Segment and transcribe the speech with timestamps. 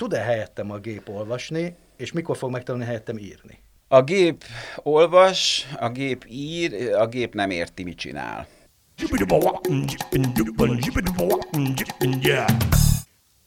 [0.00, 3.58] tud-e helyettem a gép olvasni, és mikor fog megtanulni helyettem írni?
[3.88, 4.44] A gép
[4.76, 8.46] olvas, a gép ír, a gép nem érti, mit csinál.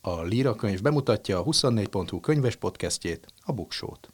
[0.02, 4.10] A Líra könyv bemutatja a 24.hu könyves podcastjét, a Buksót.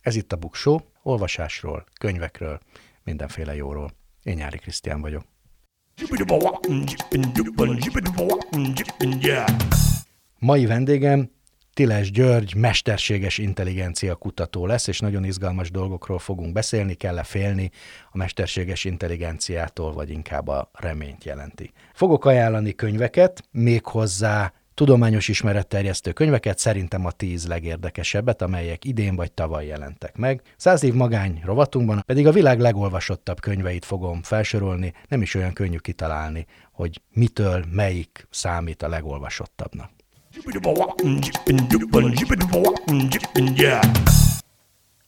[0.00, 2.60] Ez itt a Buksó, olvasásról, könyvekről,
[3.04, 3.90] mindenféle jóról.
[4.22, 5.24] Én Nyári Krisztián vagyok.
[10.38, 11.30] Mai vendégem
[11.74, 17.70] Tiles György mesterséges intelligencia kutató lesz, és nagyon izgalmas dolgokról fogunk beszélni, kell-e félni
[18.10, 21.72] a mesterséges intelligenciától, vagy inkább a reményt jelenti.
[21.92, 29.66] Fogok ajánlani könyveket, méghozzá tudományos ismeretterjesztő könyveket, szerintem a tíz legérdekesebbet, amelyek idén vagy tavaly
[29.66, 30.42] jelentek meg.
[30.56, 35.76] Száz év magány rovatunkban pedig a világ legolvasottabb könyveit fogom felsorolni, nem is olyan könnyű
[35.76, 39.90] kitalálni, hogy mitől melyik számít a legolvasottabbnak.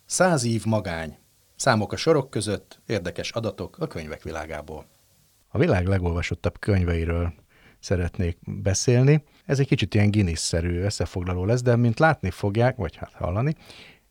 [0.06, 1.18] Száz év magány.
[1.56, 4.86] Számok a sorok között, érdekes adatok a könyvek világából.
[5.48, 7.32] A világ legolvasottabb könyveiről
[7.80, 9.22] szeretnék beszélni.
[9.46, 13.54] Ez egy kicsit ilyen Guinness-szerű összefoglaló lesz, de mint látni fogják, vagy hát hallani,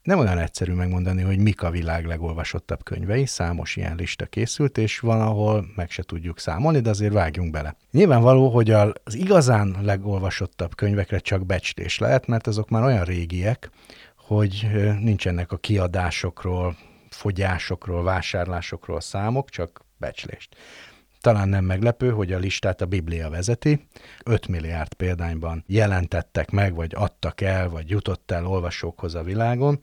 [0.08, 5.00] nem olyan egyszerű megmondani, hogy mik a világ legolvasottabb könyvei, számos ilyen lista készült, és
[5.00, 7.76] van, ahol meg se tudjuk számolni, de azért vágjunk bele.
[7.92, 13.70] Nyilvánvaló, hogy az igazán legolvasottabb könyvekre csak becslés lehet, mert azok már olyan régiek,
[14.16, 14.68] hogy
[15.00, 16.76] nincsenek a kiadásokról,
[17.10, 20.56] fogyásokról, vásárlásokról számok, csak becslést.
[21.28, 23.88] Talán nem meglepő, hogy a listát a Biblia vezeti.
[24.26, 29.80] 5 milliárd példányban jelentettek meg, vagy adtak el, vagy jutott el olvasókhoz a világon,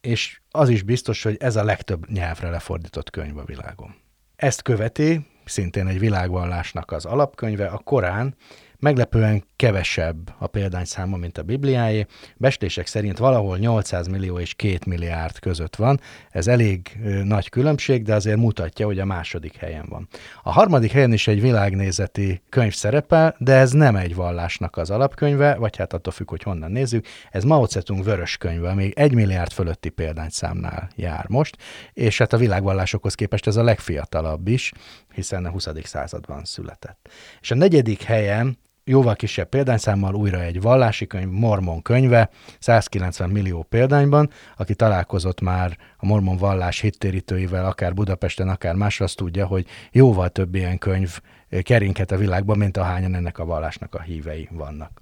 [0.00, 3.94] és az is biztos, hogy ez a legtöbb nyelvre lefordított könyv a világon.
[4.36, 8.34] Ezt követi, szintén egy világvallásnak az alapkönyve, a Korán,
[8.80, 12.06] Meglepően kevesebb a példányszáma, mint a Bibliáé.
[12.36, 16.00] Bestések szerint valahol 800 millió és 2 milliárd között van.
[16.30, 20.08] Ez elég nagy különbség, de azért mutatja, hogy a második helyen van.
[20.42, 25.54] A harmadik helyen is egy világnézeti könyv szerepel, de ez nem egy vallásnak az alapkönyve,
[25.54, 27.06] vagy hát attól függ, hogy honnan nézzük.
[27.30, 31.56] Ez Mao Zedong vörös könyve, még egy milliárd fölötti példányszámnál jár most,
[31.92, 34.72] és hát a világvallásokhoz képest ez a legfiatalabb is,
[35.18, 35.68] hiszen a 20.
[35.82, 37.08] században született.
[37.40, 43.62] És a negyedik helyen jóval kisebb példányszámmal újra egy vallási könyv, Mormon könyve, 190 millió
[43.62, 49.66] példányban, aki találkozott már a mormon vallás hittérítőivel, akár Budapesten, akár másra, azt tudja, hogy
[49.92, 51.20] jóval több ilyen könyv
[51.62, 55.00] kerinket a világban, mint ahányan ennek a vallásnak a hívei vannak.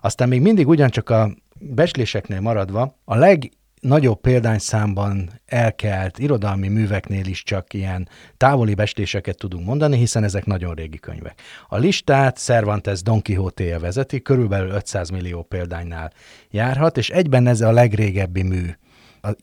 [0.00, 3.50] Aztán még mindig ugyancsak a besléseknél maradva, a leg
[3.86, 10.74] nagyobb példányszámban elkelt irodalmi műveknél is csak ilyen távoli bestéseket tudunk mondani, hiszen ezek nagyon
[10.74, 11.40] régi könyvek.
[11.68, 16.12] A listát Cervantes Don quixote vezeti, körülbelül 500 millió példánynál
[16.50, 18.70] járhat, és egyben ez a legrégebbi mű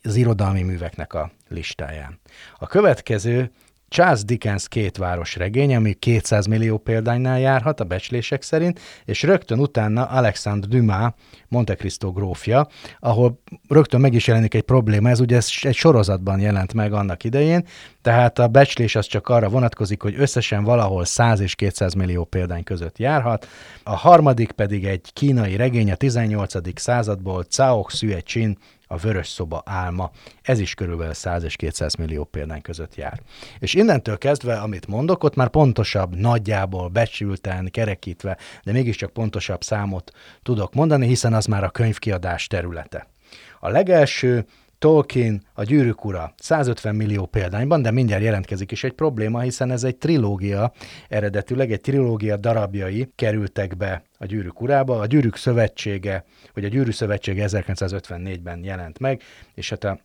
[0.02, 2.20] az irodalmi műveknek a listáján.
[2.58, 3.52] A következő
[3.94, 9.60] Charles Dickens két város regény, ami 200 millió példánynál járhat a becslések szerint, és rögtön
[9.60, 11.12] utána Alexandre Dumas,
[11.48, 12.68] Monte Cristo grófja,
[13.00, 17.66] ahol rögtön meg is jelenik egy probléma, ez ugye egy sorozatban jelent meg annak idején,
[18.02, 22.64] tehát a becslés az csak arra vonatkozik, hogy összesen valahol 100 és 200 millió példány
[22.64, 23.48] között járhat,
[23.84, 26.80] a harmadik pedig egy kínai regény a 18.
[26.80, 28.58] századból, Cao Xue Chin,
[28.94, 30.12] a vörös szoba álma.
[30.42, 33.22] Ez is körülbelül 100 és 200 millió példány között jár.
[33.60, 40.12] És innentől kezdve, amit mondok, ott már pontosabb, nagyjából, becsülten, kerekítve, de mégiscsak pontosabb számot
[40.44, 43.08] tudok mondani, hiszen az már a könyvkiadás területe.
[43.60, 44.46] A legelső
[44.84, 49.84] Tolkien, a Gyűrűk ura 150 millió példányban, de mindjárt jelentkezik is egy probléma, hiszen ez
[49.84, 50.72] egy trilógia,
[51.10, 55.00] eredetileg egy trilógia darabjai kerültek be a Gyűrűk urába.
[55.00, 59.22] A Gyűrűk szövetsége, vagy a Gyűrű szövetsége 1954-ben jelent meg,
[59.54, 60.00] és hát a,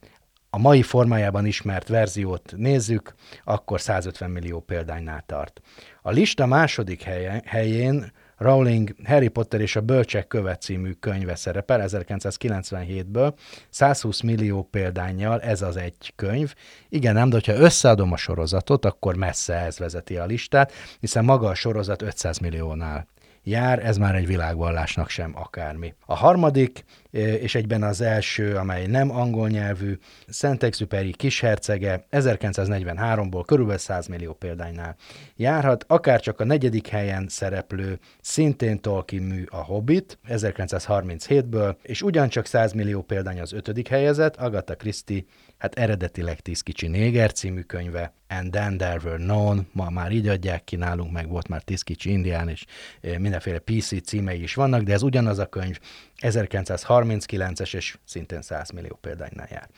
[0.51, 5.61] a mai formájában ismert verziót nézzük, akkor 150 millió példánynál tart.
[6.03, 11.85] A lista második helyen, helyén Rowling Harry Potter és a Bölcsek követ című könyve szerepel
[11.87, 13.33] 1997-ből,
[13.71, 16.55] 120 millió példányjal ez az egy könyv.
[16.89, 21.49] Igen, nem, de hogyha összeadom a sorozatot, akkor messze ez vezeti a listát, hiszen maga
[21.49, 23.07] a sorozat 500 milliónál
[23.49, 25.95] jár, ez már egy világvallásnak sem akármi.
[26.07, 34.07] A harmadik és egyben az első, amely nem angol nyelvű, Szent-Exupéry kishercege 1943-ból körülbelül 100
[34.07, 34.97] millió példánynál
[35.37, 42.47] járhat, akár csak a negyedik helyen szereplő, szintén Tolkien mű a Hobbit 1937-ből, és ugyancsak
[42.47, 45.23] 100 millió példány az ötödik helyezett, Agatha Christie
[45.59, 50.29] hát eredetileg Tíz kicsi néger című könyve, And Then There Were Known, ma már így
[50.29, 52.65] adják ki nálunk, meg volt már Tíz kicsi indián, és
[53.01, 55.79] eh, mindenféle PC címei is vannak, de ez ugyanaz a könyv,
[56.21, 59.69] 1939-es, és szintén 100 millió példánynál jár.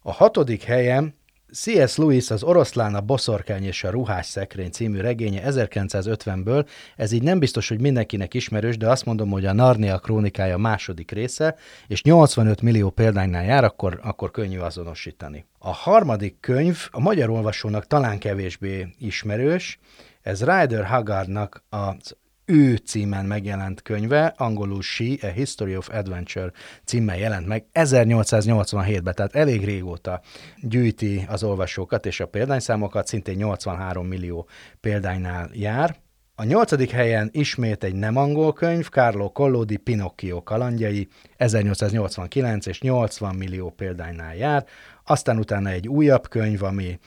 [0.00, 1.14] A hatodik helyem
[1.52, 1.96] C.S.
[1.96, 7.38] Lewis az Oroszlán, a boszorkány és a ruhás szekrény című regénye 1950-ből, ez így nem
[7.38, 11.56] biztos, hogy mindenkinek ismerős, de azt mondom, hogy a Narnia krónikája második része,
[11.86, 15.46] és 85 millió példánynál jár, akkor, akkor könnyű azonosítani.
[15.58, 19.78] A harmadik könyv a magyar olvasónak talán kevésbé ismerős,
[20.22, 22.16] ez Ryder Haggardnak az
[22.46, 26.52] ő címen megjelent könyve, angolul She, A History of Adventure
[26.84, 30.20] címmel jelent meg 1887-ben, tehát elég régóta
[30.60, 34.48] gyűjti az olvasókat és a példányszámokat, szintén 83 millió
[34.80, 36.04] példánynál jár.
[36.38, 43.34] A nyolcadik helyen ismét egy nem angol könyv, Carlo Collodi Pinocchio kalandjai, 1889 és 80
[43.34, 44.66] millió példánynál jár.
[45.04, 46.98] Aztán utána egy újabb könyv, ami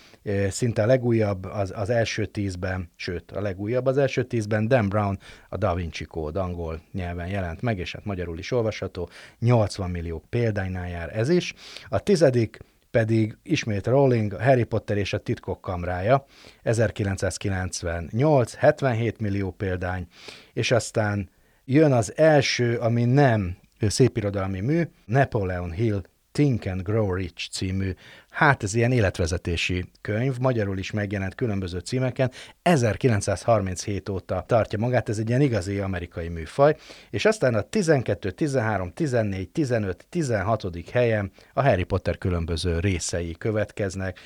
[0.49, 5.19] szinte a legújabb az, az első tízben, sőt, a legújabb az első tízben, Dan Brown,
[5.49, 9.09] a Da Vinci Code angol nyelven jelent meg, és hát magyarul is olvasható,
[9.39, 11.53] 80 millió példánynál jár ez is.
[11.89, 12.59] A tizedik
[12.91, 16.25] pedig ismét Rowling, Harry Potter és a titkok kamrája,
[16.63, 20.07] 1998, 77 millió példány,
[20.53, 21.29] és aztán
[21.65, 26.01] jön az első, ami nem szépirodalmi mű, Napoleon Hill
[26.31, 27.93] Think and Grow Rich című,
[28.29, 32.31] hát ez ilyen életvezetési könyv, magyarul is megjelent különböző címeken,
[32.61, 36.75] 1937 óta tartja magát, ez egy ilyen igazi amerikai műfaj,
[37.09, 40.65] és aztán a 12, 13, 14, 15, 16.
[40.91, 44.19] helyen a Harry Potter különböző részei következnek,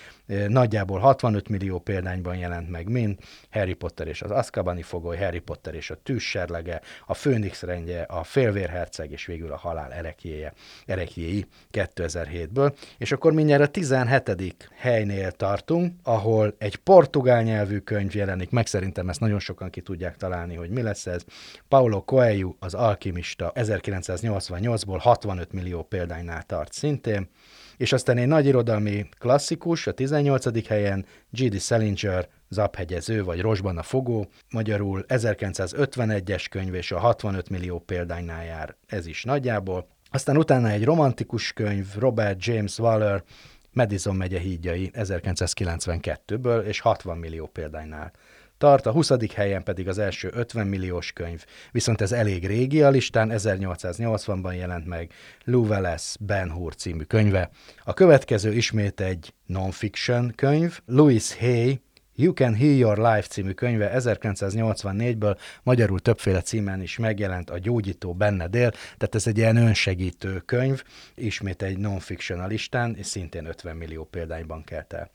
[0.47, 3.17] nagyjából 65 millió példányban jelent meg mind,
[3.51, 8.23] Harry Potter és az Azkabani fogoly, Harry Potter és a tűzserlege, a Főnix rendje, a
[8.23, 10.53] Félvérherceg és végül a halál erekjéje,
[10.85, 14.69] erekjéi 2007-ből, és akkor mindjárt a 17.
[14.75, 20.17] helynél tartunk, ahol egy portugál nyelvű könyv jelenik meg, szerintem ezt nagyon sokan ki tudják
[20.17, 21.23] találni, hogy mi lesz ez.
[21.67, 27.29] Paulo Coelho, az alkimista 1988-ból 65 millió példánynál tart szintén,
[27.77, 30.67] és aztán egy nagy irodalmi klasszikus, a 18.
[30.67, 31.59] helyen G.D.
[31.61, 38.75] Salinger, Zaphegyező vagy Rosban a fogó, magyarul 1951-es könyv és a 65 millió példánynál jár,
[38.87, 39.87] ez is nagyjából.
[40.11, 43.23] Aztán utána egy romantikus könyv, Robert James Waller,
[43.71, 48.11] Madison megye hídjai 1992-ből és 60 millió példánynál
[48.63, 49.11] tart, a 20.
[49.35, 54.85] helyen pedig az első 50 milliós könyv, viszont ez elég régi a listán, 1880-ban jelent
[54.87, 55.11] meg
[55.45, 57.49] Wallace Ben Hur című könyve.
[57.83, 61.81] A következő ismét egy non-fiction könyv, Louis Hay
[62.15, 68.13] You Can Heal Your Life című könyve 1984-ből magyarul többféle címen is megjelent, a gyógyító
[68.13, 70.83] benne dél, tehát ez egy ilyen önsegítő könyv,
[71.15, 75.09] ismét egy non-fiction listán, és szintén 50 millió példányban kelt el.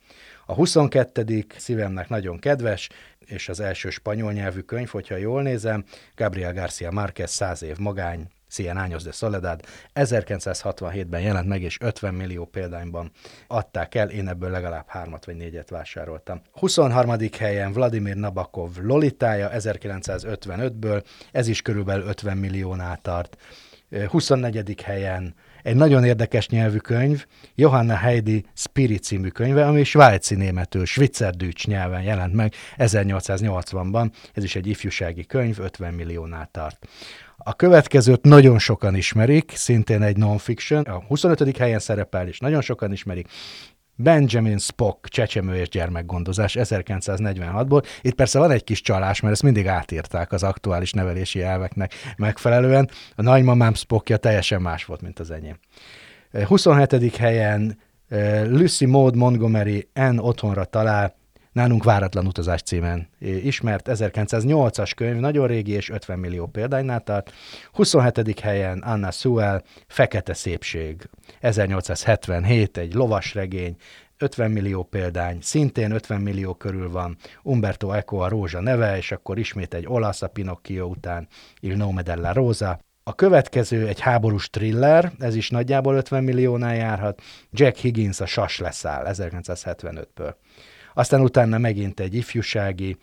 [0.46, 1.44] A 22.
[1.56, 5.84] szívemnek nagyon kedves, és az első spanyol nyelvű könyv, hogyha jól nézem,
[6.16, 9.60] Gabriel García Márquez 100 év magány, Cien Años de Soledad
[9.94, 13.10] 1967-ben jelent meg, és 50 millió példányban
[13.46, 16.42] adták el, én ebből legalább hármat vagy négyet vásároltam.
[16.52, 17.16] 23.
[17.38, 23.36] helyen Vladimir Nabokov Lolitája 1955-ből, ez is körülbelül 50 milliónál tart.
[24.08, 24.80] 24.
[24.82, 31.68] helyen egy nagyon érdekes nyelvű könyv, Johanna Heidi Spirit című könyve, ami svájci németül, Schwitzerdütsch
[31.68, 34.10] nyelven jelent meg 1880-ban.
[34.32, 36.88] Ez is egy ifjúsági könyv, 50 milliónál tart.
[37.42, 41.56] A következőt nagyon sokan ismerik, szintén egy non-fiction, a 25.
[41.56, 43.28] helyen szerepel, és nagyon sokan ismerik.
[43.94, 47.84] Benjamin Spock, Csecsemő és gyermekgondozás 1946-ból.
[48.00, 52.90] Itt persze van egy kis csalás, mert ezt mindig átírták az aktuális nevelési elveknek megfelelően.
[53.14, 55.58] A nagymamám Spockja teljesen más volt, mint az enyém.
[56.46, 57.16] 27.
[57.16, 57.78] helyen
[58.08, 61.17] eh, Lucy Maud Montgomery N otthonra talál,
[61.58, 67.32] nálunk Váratlan utazás címen ismert, 1908-as könyv, nagyon régi és 50 millió példánynál tart.
[67.72, 68.40] 27.
[68.40, 71.08] helyen Anna Sewell, Fekete szépség,
[71.40, 73.76] 1877, egy lovasregény,
[74.18, 79.38] 50 millió példány, szintén 50 millió körül van Umberto Eco a Rózsa neve, és akkor
[79.38, 81.28] ismét egy olasz a Pinocchio után
[81.60, 82.78] Il nome della Rosa.
[83.02, 88.58] A következő egy háborús thriller, ez is nagyjából 50 milliónál járhat, Jack Higgins a Sas
[88.58, 90.34] leszáll 1975-ből
[90.98, 92.96] aztán utána megint egy ifjúsági,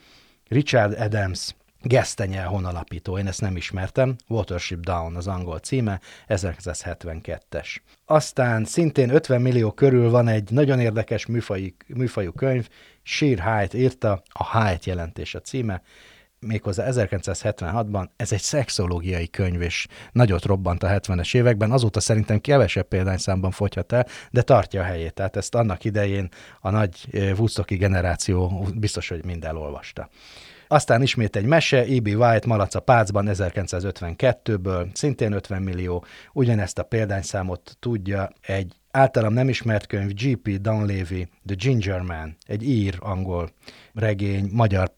[0.48, 7.76] Richard Adams Gesztenye honalapító, én ezt nem ismertem, Watership Down az angol címe, 1972-es.
[8.06, 12.70] Aztán szintén 50 millió körül van egy nagyon érdekes műfajú, műfajú könyv,
[13.04, 15.82] Sheer Height írta, a Height jelentés a címe,
[16.46, 18.08] méghozzá 1976-ban.
[18.16, 21.72] Ez egy szexológiai könyv, és nagyot robbant a 70-es években.
[21.72, 25.14] Azóta szerintem kevesebb példányszámban fogyhat el, de tartja a helyét.
[25.14, 30.10] Tehát ezt annak idején a nagy Woodstocki generáció biztos, hogy mind elolvasta.
[30.68, 32.08] Aztán ismét egy mese, E.B.
[32.08, 39.50] White Malac a Pácban 1952-ből, szintén 50 millió, ugyanezt a példányszámot tudja egy általam nem
[39.50, 40.62] ismert könyv G.P.
[40.62, 43.50] Dunleavy, The Ginger Man, egy ír angol
[43.94, 44.92] regény, magyar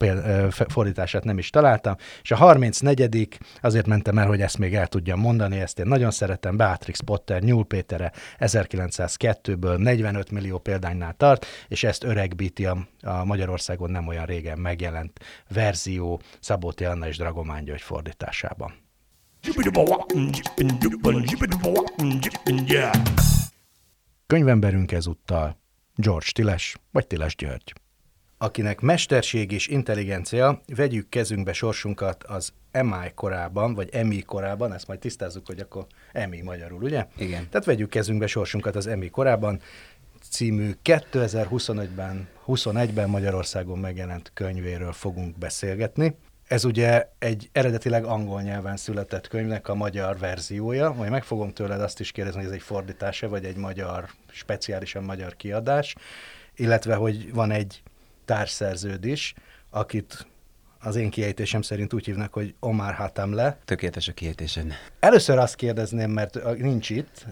[0.67, 5.19] fordítását nem is találtam, és a 34 azért mentem el, hogy ezt még el tudjam
[5.19, 11.83] mondani, ezt én nagyon szeretem, Beatrix Potter, Nyúl Pétere 1902-ből 45 millió példánynál tart, és
[11.83, 17.81] ezt öregbíti a, a Magyarországon nem olyan régen megjelent verzió Szabóti Anna és Dragomán György
[17.81, 18.73] fordításában.
[24.27, 25.57] Könyvemberünk ezúttal
[25.95, 27.73] George Tiles, vagy Tiles György.
[28.37, 34.99] Akinek mesterség és intelligencia, vegyük kezünkbe sorsunkat az MI korában, vagy MI korában, ezt majd
[34.99, 35.85] tisztázzuk, hogy akkor
[36.29, 37.07] MI magyarul, ugye?
[37.17, 37.49] Igen.
[37.49, 39.59] Tehát vegyük kezünkbe sorsunkat az MI korában,
[40.29, 46.15] című 2025-ben, 21-ben Magyarországon megjelent könyvéről fogunk beszélgetni.
[46.47, 51.81] Ez ugye egy eredetileg angol nyelven született könyvnek a magyar verziója, majd meg fogom tőled
[51.81, 55.95] azt is kérdezni, hogy ez egy fordítása, vagy egy magyar, speciálisan magyar kiadás,
[56.55, 57.83] illetve hogy van egy
[58.25, 59.33] társszerződ is,
[59.69, 60.27] akit
[60.79, 63.57] az én kiejtésem szerint úgy hívnak, hogy Omar Hatamle.
[63.65, 64.73] Tökéletes a kiejtésed.
[64.99, 67.25] Először azt kérdezném, mert nincs itt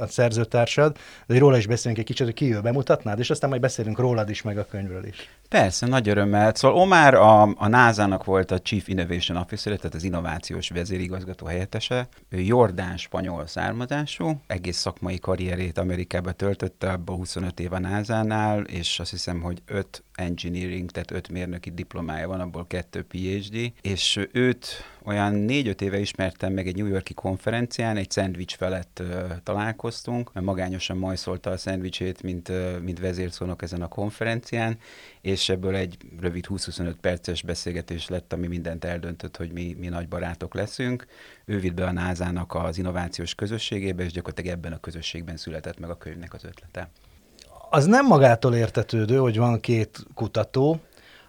[0.00, 3.62] a szerzőtársad, de róla is beszélünk egy kicsit, hogy ki ő bemutatnád, és aztán majd
[3.62, 5.28] beszélünk rólad is, meg a könyvről is.
[5.48, 6.54] Persze, nagy örömmel.
[6.54, 12.08] Szóval Omar a, a NASA-nak volt a Chief Innovation Officer, tehát az innovációs vezérigazgató helyettese.
[12.28, 19.00] Ő jordán spanyol származású, egész szakmai karrierét Amerikába töltötte, abban 25 év a NASA-nál, és
[19.00, 24.66] azt hiszem, hogy 5 engineering, tehát 5 mérnöki diplomája van, abból kettő PhD, és őt
[25.04, 30.46] olyan négy-öt éve ismertem meg egy New Yorki konferencián, egy szendvics felett uh, találkoztunk, mert
[30.46, 34.78] magányosan majszolta a szendvicsét, mint, uh, mint vezérszónok ezen a konferencián,
[35.20, 40.08] és ebből egy rövid 20-25 perces beszélgetés lett, ami mindent eldöntött, hogy mi, mi nagy
[40.08, 41.06] barátok leszünk.
[41.44, 45.90] Ő vitt be a NASA-nak az innovációs közösségébe, és gyakorlatilag ebben a közösségben született meg
[45.90, 46.90] a könyvnek az ötlete.
[47.74, 50.80] Az nem magától értetődő, hogy van két kutató,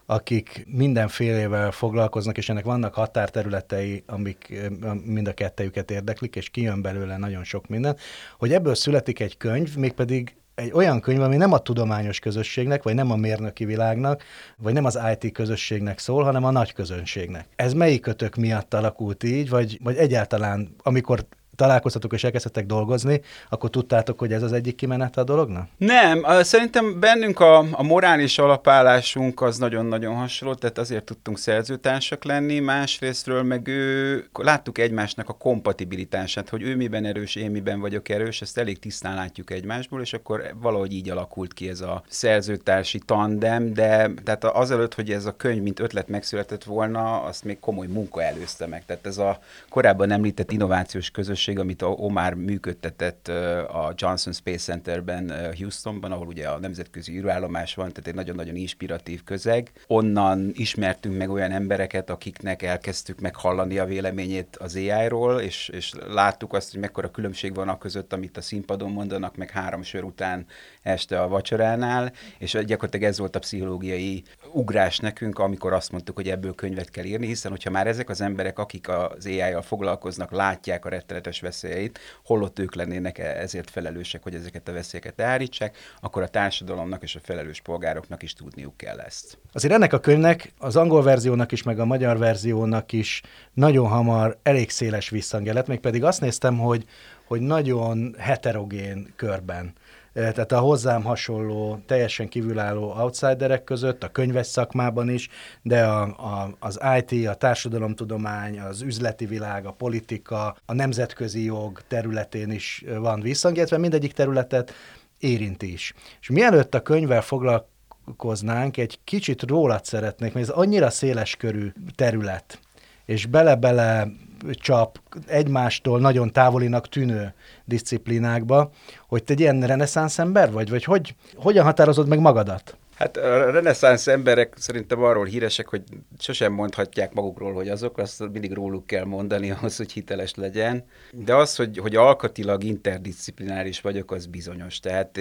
[0.06, 4.62] akik mindenfélevel foglalkoznak, és ennek vannak határterületei, amik
[5.06, 7.98] mind a kettejüket érdeklik, és kijön belőle nagyon sok minden,
[8.38, 12.94] hogy ebből születik egy könyv, mégpedig egy olyan könyv, ami nem a tudományos közösségnek, vagy
[12.94, 14.24] nem a mérnöki világnak,
[14.58, 17.46] vagy nem az IT közösségnek szól, hanem a nagy közönségnek.
[17.56, 23.69] Ez melyik kötök miatt alakult így, vagy, vagy egyáltalán, amikor találkoztatok és elkezdtetek dolgozni, akkor
[23.69, 25.67] tudtátok, hogy ez az egyik kimenet a dolognak?
[25.77, 32.60] Nem, szerintem bennünk a, a morális alapállásunk az nagyon-nagyon hasonló, tehát azért tudtunk szerzőtársak lenni,
[32.60, 38.41] másrésztről meg ő, láttuk egymásnak a kompatibilitását, hogy ő miben erős, én miben vagyok erős,
[38.41, 43.74] ezt elég tisztán látjuk egymásból, és akkor valahogy így alakult ki ez a szerzőtársi tandem,
[43.74, 48.24] de tehát azelőtt, hogy ez a könyv mint ötlet megszületett volna, azt még komoly munka
[48.24, 48.86] előzte meg.
[48.86, 53.28] Tehát ez a korábban említett innovációs közösség közösség, amit a Omar működtetett
[53.68, 59.24] a Johnson Space Centerben Houstonban, ahol ugye a nemzetközi űrállomás van, tehát egy nagyon-nagyon inspiratív
[59.24, 59.72] közeg.
[59.88, 66.54] Onnan ismertünk meg olyan embereket, akiknek elkezdtük meghallani a véleményét az AI-ról, és, és láttuk
[66.54, 70.46] azt, hogy mekkora különbség van a között, amit a színpadon mondanak, meg három sör után
[70.82, 76.30] este a vacsoránál, és gyakorlatilag ez volt a pszichológiai ugrás nekünk, amikor azt mondtuk, hogy
[76.30, 80.86] ebből könyvet kell írni, hiszen hogyha már ezek az emberek, akik az AI-jal foglalkoznak, látják
[80.86, 85.78] a rettenetes természetes veszélyeit, holott ők lennének e- ezért felelősek, hogy ezeket a veszélyeket elhárítsák,
[86.02, 89.38] akkor a társadalomnak és a felelős polgároknak is tudniuk kell ezt.
[89.52, 93.22] Azért ennek a könyvnek, az angol verziónak is, meg a magyar verziónak is
[93.54, 96.86] nagyon hamar elég széles visszhangja lett, még pedig azt néztem, hogy,
[97.25, 99.74] hogy nagyon heterogén körben
[100.13, 105.29] tehát a hozzám hasonló, teljesen kívülálló outsiderek között, a könyves szakmában is,
[105.62, 111.82] de a, a, az IT, a társadalomtudomány, az üzleti világ, a politika, a nemzetközi jog
[111.88, 114.74] területén is van visszhang, illetve mindegyik területet
[115.20, 115.93] érinti is.
[116.22, 122.60] És mielőtt a könyvvel foglalkoznánk, egy kicsit rólad szeretnék, mert ez annyira széles körű terület,
[123.05, 124.08] és bele-bele
[124.52, 127.34] csap egymástól nagyon távolinak tűnő
[127.66, 128.72] disziplinákba,
[129.08, 130.70] hogy te egy ilyen reneszánsz ember vagy?
[130.70, 132.78] Vagy hogy, hogyan határozod meg magadat?
[132.96, 135.84] Hát a reneszánsz emberek szerintem arról híresek, hogy
[136.20, 140.84] sosem mondhatják magukról, hogy azok, azt mindig róluk kell mondani ahhoz, hogy hiteles legyen.
[141.12, 144.80] De az, hogy, hogy alkatilag interdisziplináris vagyok, az bizonyos.
[144.80, 145.20] Tehát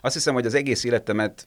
[0.00, 1.46] azt hiszem, hogy az egész életemet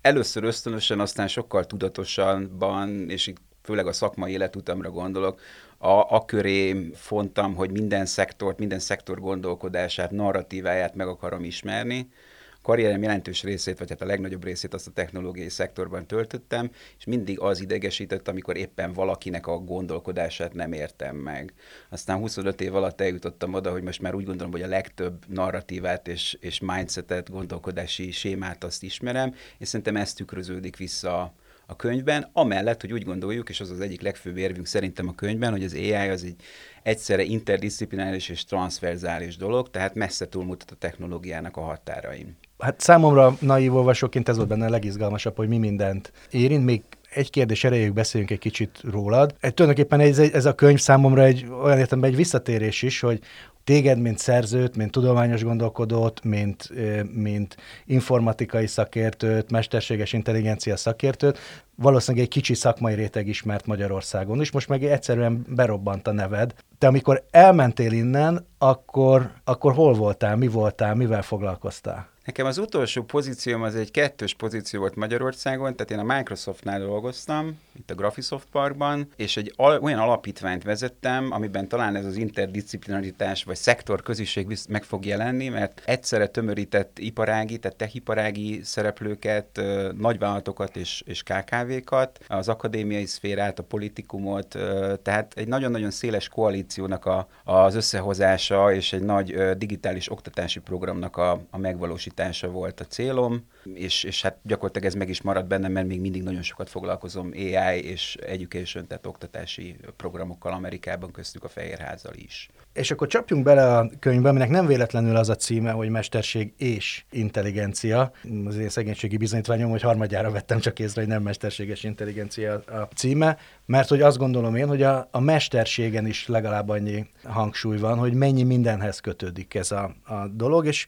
[0.00, 5.40] először ösztönösen, aztán sokkal tudatosabban, és itt főleg a szakmai életutamra gondolok,
[5.78, 12.08] a, a köré fontam, hogy minden szektort, minden szektor gondolkodását, narratíváját meg akarom ismerni.
[12.54, 17.04] A karrierem jelentős részét, vagy hát a legnagyobb részét azt a technológiai szektorban töltöttem, és
[17.04, 21.52] mindig az idegesített, amikor éppen valakinek a gondolkodását nem értem meg.
[21.88, 26.08] Aztán 25 év alatt eljutottam oda, hogy most már úgy gondolom, hogy a legtöbb narratívát
[26.08, 31.34] és, és mindsetet, gondolkodási sémát azt ismerem, és szerintem ez tükröződik vissza
[31.66, 35.50] a könyvben, amellett, hogy úgy gondoljuk, és az az egyik legfőbb érvünk szerintem a könyvben,
[35.50, 36.36] hogy az AI az egy
[36.82, 42.36] egyszerre interdisziplináris és transverzális dolog, tehát messze túlmutat a technológiának a határain.
[42.58, 47.30] Hát számomra naív olvasóként ez volt benne a legizgalmasabb, hogy mi mindent érint, még egy
[47.30, 49.34] kérdés erejéig beszéljünk egy kicsit rólad.
[49.40, 53.20] Egy, tulajdonképpen ez, ez a könyv számomra egy olyan értelemben egy visszatérés is, hogy,
[53.66, 56.70] téged, mint szerzőt, mint tudományos gondolkodót, mint,
[57.12, 61.38] mint informatikai szakértőt, mesterséges intelligencia szakértőt,
[61.74, 66.54] valószínűleg egy kicsi szakmai réteg ismert Magyarországon is, most meg egyszerűen berobbant a neved.
[66.78, 72.08] Te amikor elmentél innen, akkor, akkor hol voltál, mi voltál, mivel foglalkoztál?
[72.26, 77.58] Nekem az utolsó pozícióm az egy kettős pozíció volt Magyarországon, tehát én a Microsoftnál dolgoztam,
[77.72, 83.44] itt a Graphisoft Parkban, és egy al- olyan alapítványt vezettem, amiben talán ez az interdisziplinaritás
[83.44, 89.60] vagy szektor közösség meg fog jelenni, mert egyszerre tömörített iparági, tehát techiparági szereplőket,
[89.96, 94.58] nagyvállalatokat és, és KKV-kat, az akadémiai szférát, a politikumot,
[95.02, 101.40] tehát egy nagyon-nagyon széles koalíciónak a, az összehozása és egy nagy digitális oktatási programnak a,
[101.50, 105.72] a megvalósítása megvalósítása volt a célom, és, és hát gyakorlatilag ez meg is maradt bennem,
[105.72, 111.48] mert még mindig nagyon sokat foglalkozom AI és education, tehát oktatási programokkal Amerikában, köztük a
[111.48, 112.48] Fehérházzal is.
[112.72, 117.04] És akkor csapjunk bele a könyvbe, aminek nem véletlenül az a címe, hogy mesterség és
[117.10, 118.12] intelligencia.
[118.44, 123.36] Az én szegénységi bizonyítványom, hogy harmadjára vettem csak észre, hogy nem mesterséges intelligencia a címe,
[123.66, 128.14] mert hogy azt gondolom én, hogy a, a mesterségen is legalább annyi hangsúly van, hogy
[128.14, 130.86] mennyi mindenhez kötődik ez a, a dolog, és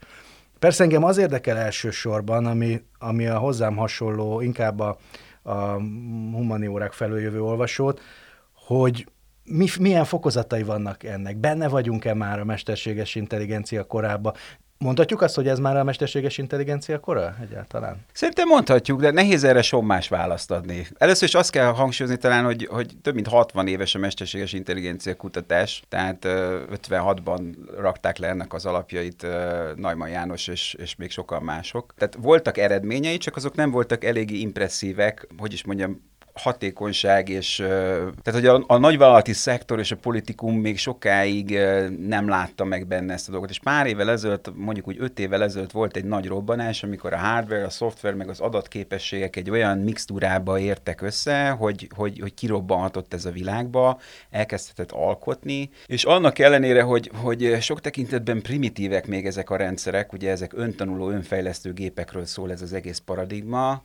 [0.58, 4.96] Persze engem az érdekel elsősorban, ami, ami a hozzám hasonló, inkább a,
[5.42, 5.54] a
[6.32, 8.00] humaniórák felől jövő olvasót,
[8.54, 9.06] hogy
[9.44, 11.36] mi, milyen fokozatai vannak ennek?
[11.36, 14.34] Benne vagyunk-e már a mesterséges intelligencia korában?
[14.78, 17.96] Mondhatjuk azt, hogy ez már a mesterséges intelligencia kora egyáltalán?
[18.12, 20.86] Szerintem mondhatjuk, de nehéz erre sommás választ adni.
[20.98, 25.14] Először is azt kell hangsúlyozni talán, hogy, hogy több mint 60 éves a mesterséges intelligencia
[25.14, 27.40] kutatás, tehát 56-ban
[27.78, 29.26] rakták le ennek az alapjait
[29.76, 31.94] Najman János és, és még sokan mások.
[31.96, 36.00] Tehát voltak eredményei, csak azok nem voltak eléggé impresszívek, hogy is mondjam,
[36.38, 37.56] hatékonyság, és
[38.22, 41.58] tehát hogy a, a nagyvállalati szektor és a politikum még sokáig
[42.06, 43.50] nem látta meg benne ezt a dolgot.
[43.50, 47.18] És pár évvel ezelőtt, mondjuk úgy öt évvel ezelőtt volt egy nagy robbanás, amikor a
[47.18, 53.14] hardware, a szoftver, meg az adatképességek egy olyan mixtúrába értek össze, hogy, hogy, hogy kirobbanhatott
[53.14, 59.50] ez a világba, elkezdhetett alkotni, és annak ellenére, hogy, hogy sok tekintetben primitívek még ezek
[59.50, 63.82] a rendszerek, ugye ezek öntanuló, önfejlesztő gépekről szól ez az egész paradigma,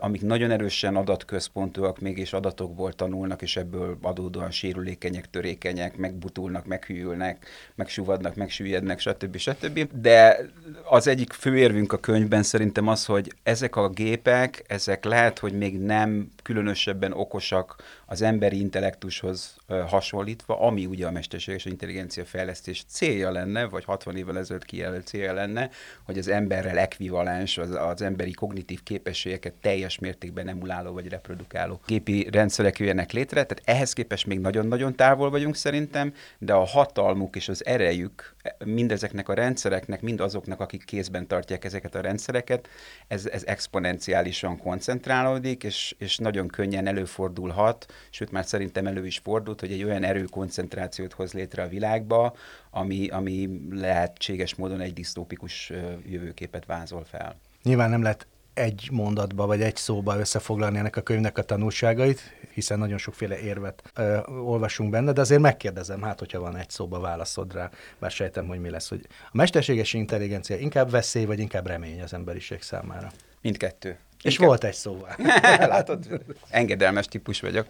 [0.00, 8.34] amik nagyon erősen adatközpontúak, mégis adatokból tanulnak, és ebből adódóan sérülékenyek, törékenyek, megbutulnak, meghűlnek, megsúvadnak,
[8.34, 9.36] megsüllyednek, stb.
[9.36, 10.00] stb.
[10.00, 10.38] De
[10.84, 15.52] az egyik fő érvünk a könyvben szerintem az, hogy ezek a gépek, ezek lehet, hogy
[15.52, 19.56] még nem különösebben okosak az emberi intellektushoz
[19.86, 25.32] hasonlítva, ami ugye a mesterséges intelligencia fejlesztés célja lenne, vagy 60 évvel ezelőtt kijelölt célja
[25.32, 25.70] lenne,
[26.02, 32.28] hogy az emberrel ekvivalens, az, az emberi kognitív képességeket teljes mértékben emuláló vagy reprodukáló gépi
[32.30, 37.48] rendszerek jöjjenek létre, tehát ehhez képest még nagyon-nagyon távol vagyunk szerintem, de a hatalmuk és
[37.48, 38.34] az erejük
[38.64, 42.68] mindezeknek a rendszereknek, mind azoknak, akik kézben tartják ezeket a rendszereket,
[43.08, 49.60] ez, ez exponenciálisan koncentrálódik, és, és nagyon könnyen előfordulhat, sőt már szerintem elő is fordult,
[49.60, 52.34] hogy egy olyan erőkoncentrációt hoz létre a világba,
[52.70, 55.72] ami, ami lehetséges módon egy disztópikus
[56.08, 57.36] jövőképet vázol fel.
[57.62, 58.26] Nyilván nem lehet
[58.58, 62.20] egy mondatba vagy egy szóba összefoglalni ennek a könyvnek a tanulságait,
[62.52, 67.00] hiszen nagyon sokféle érvet ö, olvasunk benne, de azért megkérdezem, hát hogyha van egy szóba
[67.00, 71.66] válaszod rá, bár sejtem, hogy mi lesz, hogy a mesterséges intelligencia inkább veszély, vagy inkább
[71.66, 73.10] remény az emberiség számára?
[73.42, 73.98] Mindkettő.
[74.22, 74.48] És Inkább...
[74.48, 75.16] volt egy szóval.
[75.58, 76.06] Látod?
[76.50, 77.66] Engedelmes típus vagyok.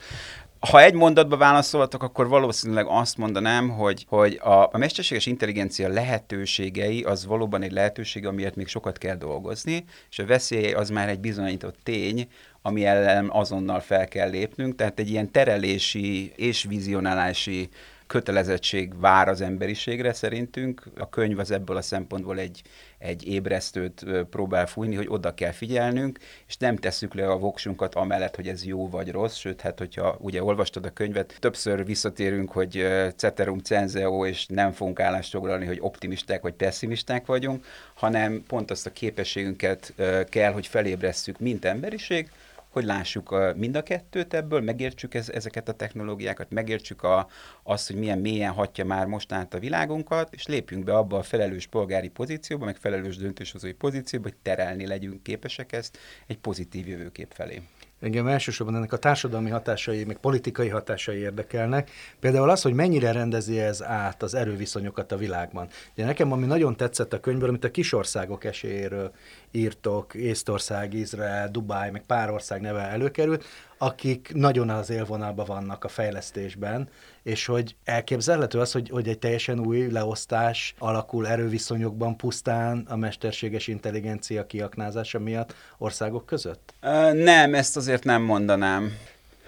[0.59, 7.03] Ha egy mondatba válaszolhatok, akkor valószínűleg azt mondanám, hogy, hogy a, a mesterséges intelligencia lehetőségei
[7.03, 11.21] az valóban egy lehetőség, amiért még sokat kell dolgozni, és a veszély az már egy
[11.21, 12.29] bizonyított tény,
[12.63, 17.69] ami ellen azonnal fel kell lépnünk, tehát egy ilyen terelési és vizionálási
[18.09, 20.83] kötelezettség vár az emberiségre szerintünk.
[20.99, 22.63] A könyv az ebből a szempontból egy,
[22.99, 28.37] egy ébresztőt próbál fújni, hogy oda kell figyelnünk, és nem tesszük le a voksunkat amellett,
[28.37, 32.87] hogy ez jó vagy rossz, sőt, hát hogyha ugye olvastad a könyvet, többször visszatérünk, hogy
[33.17, 38.87] ceterum cenzeo, és nem fogunk állást foglalni, hogy optimisták vagy pessimisták vagyunk, hanem pont azt
[38.87, 39.95] a képességünket
[40.29, 42.31] kell, hogy felébresszük, mint emberiség,
[42.79, 47.29] hogy lássuk mind a kettőt ebből, megértsük ez, ezeket a technológiákat, megértsük a,
[47.63, 51.67] azt, hogy milyen mélyen hatja már most a világunkat, és lépjünk be abba a felelős
[51.67, 57.63] polgári pozícióba, meg felelős döntéshozói pozícióba, hogy terelni legyünk képesek ezt egy pozitív jövőkép felé.
[58.01, 61.91] Engem elsősorban ennek a társadalmi hatásai, meg politikai hatásai érdekelnek.
[62.21, 65.69] Például az, hogy mennyire rendezi ez át az erőviszonyokat a világban.
[65.95, 69.13] Ugye nekem ami nagyon tetszett a könyvből, amit a kisországok esélyéről
[69.51, 73.45] írtok, Észtország, Izrael, Dubáj, meg pár ország neve előkerült,
[73.79, 76.89] akik nagyon az élvonalban vannak a fejlesztésben,
[77.23, 83.67] és hogy elképzelhető az, hogy, hogy egy teljesen új leosztás alakul erőviszonyokban pusztán a mesterséges
[83.67, 86.75] intelligencia kiaknázása miatt országok között?
[87.13, 88.93] Nem, ezt azért nem mondanám.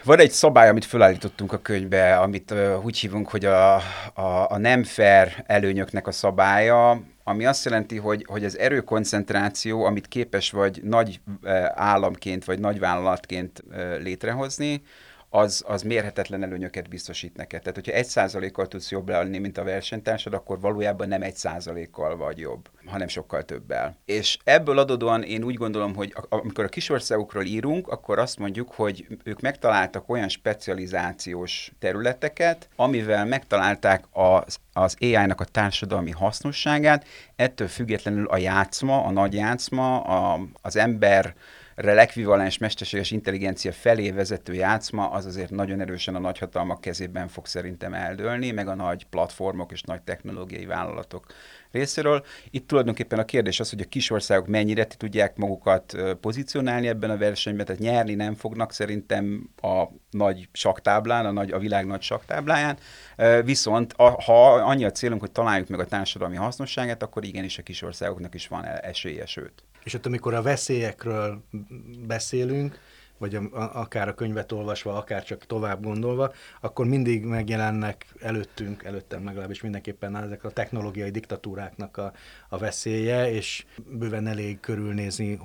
[0.05, 3.75] Van egy szabály, amit felállítottunk a könyvbe, amit uh, úgy hívunk, hogy a,
[4.15, 10.09] a, a nem fair előnyöknek a szabálya, ami azt jelenti, hogy, hogy az erőkoncentráció, amit
[10.09, 11.21] képes vagy nagy
[11.75, 13.65] államként, vagy nagy vállalatként
[14.03, 14.83] létrehozni,
[15.33, 17.61] az, az mérhetetlen előnyöket biztosít neked.
[17.61, 22.17] Tehát, hogyha egy százalékkal tudsz jobb lenni, mint a versenytársad, akkor valójában nem egy százalékkal
[22.17, 23.97] vagy jobb, hanem sokkal többel.
[24.05, 29.07] És ebből adódóan én úgy gondolom, hogy amikor a kisországokról írunk, akkor azt mondjuk, hogy
[29.25, 38.27] ők megtaláltak olyan specializációs területeket, amivel megtalálták az, az AI-nak a társadalmi hasznosságát, ettől függetlenül
[38.27, 41.35] a játszma, a nagy játszma, a, az ember
[41.89, 47.95] ekvivalens mesterséges intelligencia felé vezető játszma, az azért nagyon erősen a nagyhatalmak kezében fog szerintem
[47.95, 51.27] eldőlni, meg a nagy platformok és nagy technológiai vállalatok
[51.71, 52.25] részéről.
[52.51, 57.17] Itt tulajdonképpen a kérdés az, hogy a kis országok mennyire tudják magukat pozícionálni ebben a
[57.17, 62.79] versenyben, tehát nyerni nem fognak szerintem a nagy saktáblán, a, nagy, a világ nagy saktábláján,
[63.45, 67.63] viszont a, ha annyi a célunk, hogy találjuk meg a társadalmi hasznosságát, akkor igenis a
[67.63, 69.65] kis országoknak is van esélye, sőt.
[69.85, 71.43] És ott, amikor a veszélyekről
[72.07, 72.79] beszélünk,
[73.21, 78.85] vagy a, a, akár a könyvet olvasva, akár csak tovább gondolva, akkor mindig megjelennek előttünk,
[78.85, 82.13] előttem legalábbis mindenképpen ezek a technológiai diktatúráknak a,
[82.49, 85.41] a veszélye, és bőven elég körülnézni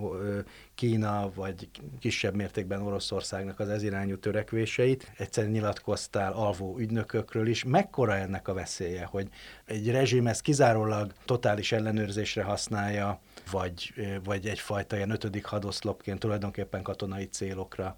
[0.76, 1.70] Kína, vagy
[2.00, 5.12] kisebb mértékben Oroszországnak az ezirányú törekvéseit.
[5.18, 7.64] Egyszer nyilatkoztál alvó ügynökökről is.
[7.64, 9.28] Mekkora ennek a veszélye, hogy
[9.66, 13.20] egy rezsim ezt kizárólag totális ellenőrzésre használja,
[13.52, 17.96] vagy, vagy egyfajta ilyen ötödik hadoszlopként tulajdonképpen katonai célokra?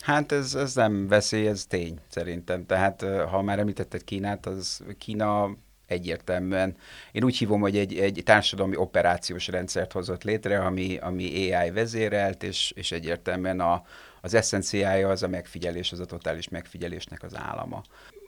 [0.00, 2.66] Hát ez, ez nem veszély, ez tény szerintem.
[2.66, 6.76] Tehát ha már említetted Kínát, az Kína egyértelműen,
[7.12, 12.42] én úgy hívom, hogy egy, egy társadalmi operációs rendszert hozott létre, ami, ami AI vezérelt,
[12.42, 13.82] és, és egyértelműen a,
[14.20, 17.82] az eszenciája az a megfigyelés, az a totális megfigyelésnek az állama.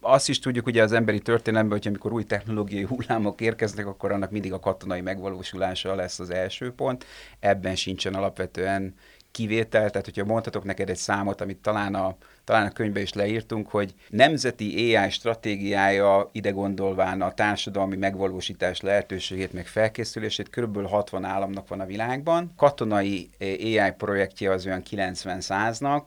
[0.06, 4.30] Azt is tudjuk ugye az emberi történelemben, hogy amikor új technológiai hullámok érkeznek, akkor annak
[4.30, 7.04] mindig a katonai megvalósulása lesz az első pont.
[7.40, 8.94] Ebben sincsen alapvetően
[9.34, 13.68] kivétel, tehát hogyha mondhatok neked egy számot, amit talán a, talán a könyvben is leírtunk,
[13.68, 21.68] hogy nemzeti AI stratégiája ide gondolván a társadalmi megvalósítás lehetőségét, meg felkészülését, körülbelül 60 államnak
[21.68, 22.52] van a világban.
[22.56, 26.02] Katonai AI projektje az olyan 90-100-nak,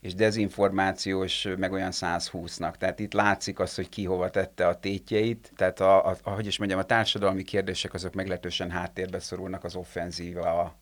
[0.00, 2.76] és dezinformációs meg olyan 120-nak.
[2.76, 5.52] Tehát itt látszik az, hogy ki hova tette a tétjeit.
[5.56, 10.78] Tehát, a, a, ahogy is mondjam, a társadalmi kérdések azok meglehetősen háttérbe szorulnak az offenzíva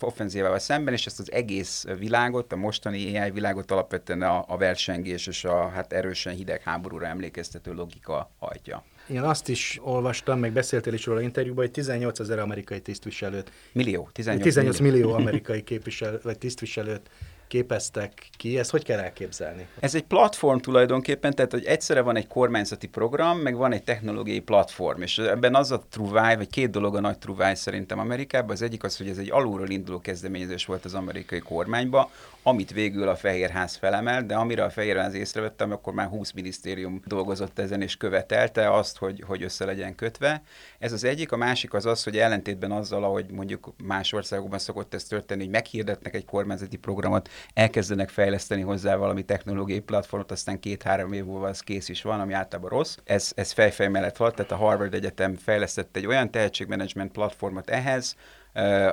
[0.00, 5.26] offenzívával szemben, és ezt az egész világot, a mostani AI világot alapvetően a, a versengés
[5.26, 8.84] és a hát erősen hidegháborúra emlékeztető logika hajtja.
[9.08, 13.52] Én azt is olvastam, meg beszéltél is róla interjúban, hogy 18 ezer amerikai tisztviselőt.
[13.72, 14.94] Millió, 18, 18 millió.
[14.94, 17.10] millió amerikai képviselő, vagy tisztviselőt
[17.52, 19.66] képeztek ki, ezt hogy kell elképzelni?
[19.80, 24.40] Ez egy platform tulajdonképpen, tehát hogy egyszerre van egy kormányzati program, meg van egy technológiai
[24.40, 28.50] platform, és ebben az a truváj, vagy két dolog a nagy truváj szerintem Amerikában.
[28.50, 32.10] Az egyik az, hogy ez egy alulról induló kezdeményezés volt az amerikai kormányba,
[32.42, 37.58] amit végül a Fehérház felemel, de amire a Fehérház észrevettem, akkor már 20 minisztérium dolgozott
[37.58, 40.42] ezen és követelte azt, hogy, hogy össze legyen kötve.
[40.78, 44.94] Ez az egyik, a másik az az, hogy ellentétben azzal, ahogy mondjuk más országokban szokott
[44.94, 51.12] ez történni, hogy meghirdetnek egy kormányzati programot, elkezdenek fejleszteni hozzá valami technológiai platformot, aztán két-három
[51.12, 52.96] év múlva az kész is van, ami általában rossz.
[53.04, 58.16] Ez, ez fejfej mellett volt, tehát a Harvard Egyetem fejlesztett egy olyan tehetségmenedzsment platformot ehhez,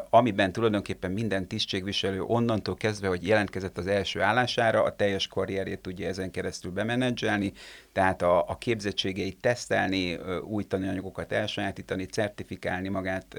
[0.10, 6.08] amiben tulajdonképpen minden tisztségviselő onnantól kezdve, hogy jelentkezett az első állására, a teljes karrierjét tudja
[6.08, 7.54] ezen keresztül bemenedzselni,
[7.92, 13.36] tehát a, a képzettségeit tesztelni, új tananyagokat elsajátítani, certifikálni magát,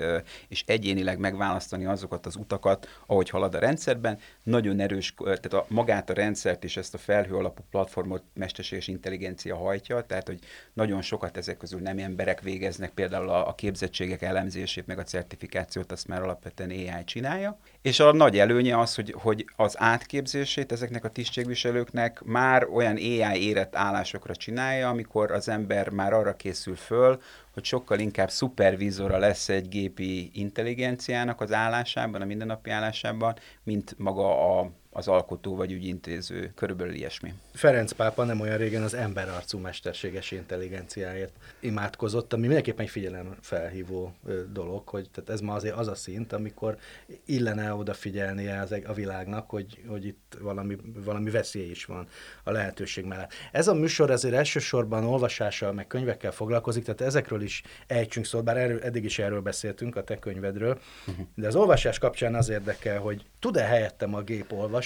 [0.48, 4.18] és egyénileg megválasztani azokat az utakat, ahogy halad a rendszerben.
[4.42, 9.56] Nagyon erős, tehát a, magát a rendszert és ezt a felhő alapú platformot mesterséges intelligencia
[9.56, 10.38] hajtja, tehát hogy
[10.72, 15.92] nagyon sokat ezek közül nem emberek végeznek, például a, a képzettségek elemzését, meg a certifikációt,
[15.92, 17.58] azt már alapvetően AI csinálja.
[17.82, 23.46] És a nagy előnye az, hogy, hogy az átképzését ezeknek a tisztségviselőknek már olyan AI
[23.46, 27.20] érett állásokra csinálja, amikor az ember már arra készül föl,
[27.52, 34.58] hogy sokkal inkább szupervízora lesz egy gépi intelligenciának az állásában, a mindennapi állásában, mint maga
[34.58, 37.34] a az alkotó vagy ügyintéző, körülbelül ilyesmi.
[37.52, 44.14] Ferenc pápa nem olyan régen az emberarcú mesterséges intelligenciáért imádkozott, ami mindenképpen egy figyelem felhívó
[44.52, 46.76] dolog, hogy tehát ez ma azért az a szint, amikor
[47.24, 52.08] illene odafigyelnie az, a világnak, hogy, hogy itt valami, valami veszély is van
[52.44, 53.32] a lehetőség mellett.
[53.52, 58.56] Ez a műsor azért elsősorban olvasással, meg könyvekkel foglalkozik, tehát ezekről is ejtsünk szó, bár
[58.56, 61.26] erről, eddig is erről beszéltünk, a te könyvedről, uh-huh.
[61.34, 64.78] de az olvasás kapcsán az érdekel, hogy tud-e helyettem a gép olvasni,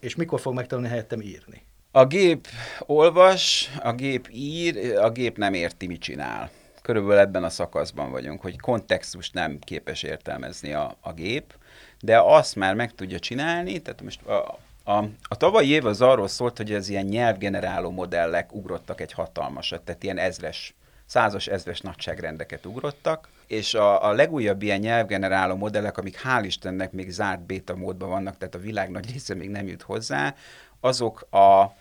[0.00, 1.62] és mikor fog megtanulni helyettem írni?
[1.90, 2.46] A gép
[2.80, 6.50] olvas, a gép ír, a gép nem érti, mit csinál.
[6.82, 11.54] Körülbelül ebben a szakaszban vagyunk, hogy kontextust nem képes értelmezni a, a gép,
[12.00, 16.28] de azt már meg tudja csinálni, tehát most a, a, a tavalyi év az arról
[16.28, 20.74] szólt, hogy ez ilyen nyelvgeneráló modellek ugrottak egy hatalmasat, tehát ilyen ezres,
[21.10, 27.10] százas ezres nagyságrendeket ugrottak, és a, a legújabb ilyen nyelvgeneráló modellek, amik hál' Istennek még
[27.10, 30.34] zárt beta módban vannak, tehát a világ nagy része még nem jut hozzá,
[30.80, 31.74] azok a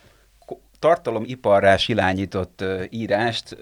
[0.79, 3.57] tartalomiparrás irányított írást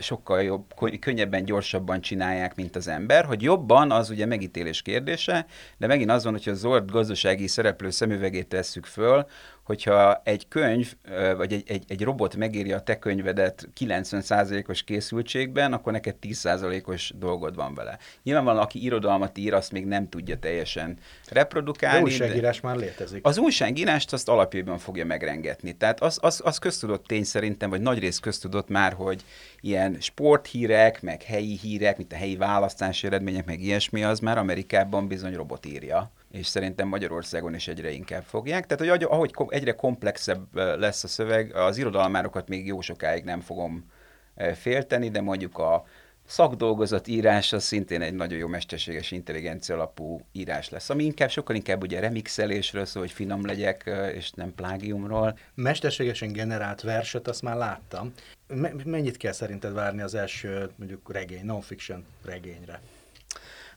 [0.00, 0.64] sokkal jobb,
[1.00, 3.24] könnyebben, gyorsabban csinálják, mint az ember.
[3.24, 7.90] Hogy jobban, az ugye megítélés kérdése, de megint az van, hogyha a zord gazdasági szereplő
[7.90, 9.26] szemüvegét tesszük föl,
[9.66, 10.94] hogyha egy könyv,
[11.36, 17.54] vagy egy, egy, egy robot megírja a te könyvedet 90%-os készültségben, akkor neked 10%-os dolgod
[17.54, 17.98] van vele.
[18.22, 20.98] Nyilvánvalóan, aki irodalmat ír, azt még nem tudja teljesen
[21.28, 21.98] reprodukálni.
[21.98, 23.26] Az újságírás már létezik.
[23.26, 25.72] Az újságírást azt alapjában fogja megrengetni.
[25.72, 29.24] Tehát az, az, az köztudott tény szerintem, vagy nagyrészt köztudott már, hogy
[29.60, 35.08] ilyen sporthírek, meg helyi hírek, mint a helyi választási eredmények, meg ilyesmi, az már Amerikában
[35.08, 38.66] bizony robot írja és szerintem Magyarországon is egyre inkább fogják.
[38.66, 43.90] Tehát, hogy ahogy egyre komplexebb lesz a szöveg, az irodalmárokat még jó sokáig nem fogom
[44.54, 45.84] félteni, de mondjuk a
[46.28, 51.56] szakdolgozat írás az szintén egy nagyon jó mesterséges intelligencia alapú írás lesz, ami inkább sokkal
[51.56, 55.38] inkább ugye remixelésről szól, hogy finom legyek, és nem plágiumról.
[55.54, 58.12] Mesterségesen generált verset azt már láttam.
[58.84, 62.80] mennyit kell szerinted várni az első mondjuk regény, non-fiction regényre?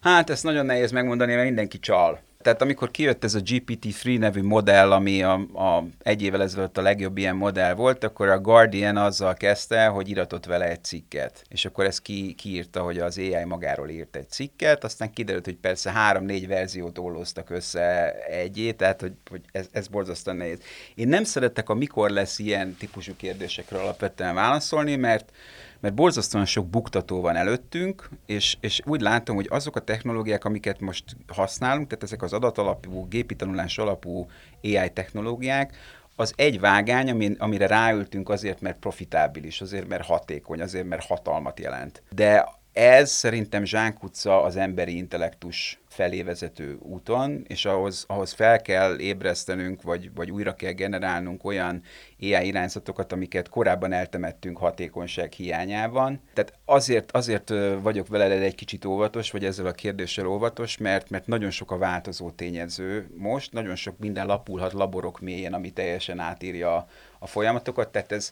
[0.01, 2.19] Hát ezt nagyon nehéz megmondani, mert mindenki csal.
[2.43, 6.81] Tehát amikor kijött ez a GPT-3 nevű modell, ami a, a egy évvel ezelőtt a
[6.81, 11.43] legjobb ilyen modell volt, akkor a Guardian azzal kezdte, hogy iratott vele egy cikket.
[11.49, 15.55] És akkor ezt ki, kiírta, hogy az AI magáról írt egy cikket, aztán kiderült, hogy
[15.57, 20.59] persze három-négy verziót ollóztak össze egyé, tehát hogy, hogy ez, ez borzasztóan nehéz.
[20.95, 25.31] Én nem szeretek a mikor lesz ilyen típusú kérdésekről alapvetően válaszolni, mert
[25.79, 30.79] mert borzasztóan sok buktató van előttünk, és, és úgy látom, hogy azok a technológiák, amiket
[30.79, 34.27] most használunk, tehát ezek az adatalapú, gépi tanulás alapú
[34.63, 35.75] AI technológiák,
[36.15, 41.59] az egy vágány, amin, amire ráültünk azért, mert profitábilis, azért, mert hatékony, azért, mert hatalmat
[41.59, 42.03] jelent.
[42.09, 48.99] De ez szerintem zsánkutca az emberi intellektus felé vezető úton, és ahhoz, ahhoz fel kell
[48.99, 51.81] ébresztenünk, vagy, vagy újra kell generálnunk olyan
[52.21, 56.21] AI irányzatokat, amiket korábban eltemettünk hatékonyság hiányában.
[56.33, 61.27] Tehát azért, azért vagyok vele egy kicsit óvatos, vagy ezzel a kérdéssel óvatos, mert, mert
[61.27, 66.87] nagyon sok a változó tényező most, nagyon sok minden lapulhat laborok mélyén, ami teljesen átírja
[67.19, 68.31] a folyamatokat, tehát ez,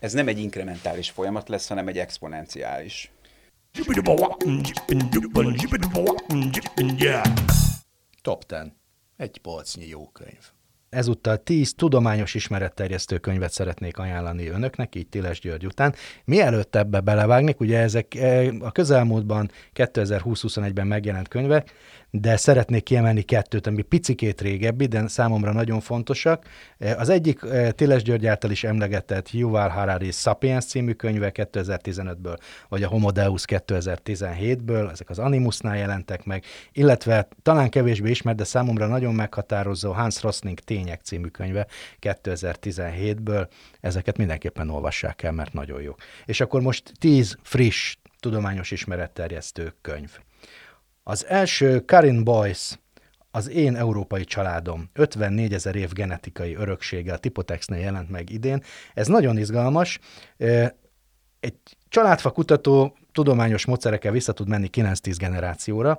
[0.00, 3.10] ez nem egy inkrementális folyamat lesz, hanem egy exponenciális.
[8.22, 8.58] Top 10.
[9.16, 10.50] Egy polcnyi jó könyv.
[10.88, 15.94] ezúttal 10 tudományos ismeretterjesztő könyvet szeretnék ajánlani önöknek, így Tiles György után.
[16.24, 21.72] Mielőtt ebbe belevágnék, ugye ezek eh, a közelmúltban 2020-21-ben megjelent könyvek,
[22.10, 26.44] de szeretnék kiemelni kettőt, ami picikét régebbi, de számomra nagyon fontosak.
[26.78, 32.38] Eh, az egyik eh, Tiles György által is emlegetett Yuval Harari Sapiens című könyve 2015-ből,
[32.68, 38.44] vagy a Homo Deus 2017-ből, ezek az Animusnál jelentek meg, illetve talán kevésbé ismert, de
[38.44, 41.66] számomra nagyon meghatározó Hans Rosling Tények című könyve
[42.00, 43.48] 2017-ből.
[43.80, 45.94] Ezeket mindenképpen olvassák el, mert nagyon jó.
[46.24, 50.18] És akkor most tíz friss tudományos ismeretterjesztő könyv.
[51.08, 52.76] Az első Karin Boyce,
[53.30, 58.62] az én európai családom, 54 ezer év genetikai öröksége, a Tipotexnél jelent meg idén.
[58.94, 59.98] Ez nagyon izgalmas.
[61.40, 61.56] Egy
[61.88, 65.98] családfa kutató tudományos módszerekkel vissza tud menni 9-10 generációra.